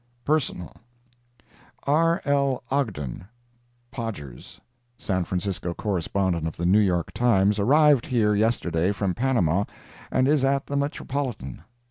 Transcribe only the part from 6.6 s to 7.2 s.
New York